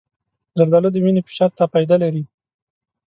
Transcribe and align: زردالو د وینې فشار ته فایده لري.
زردالو 0.57 0.89
د 0.93 0.97
وینې 1.03 1.21
فشار 1.27 1.51
ته 1.57 1.63
فایده 1.71 1.95
لري. 2.03 2.23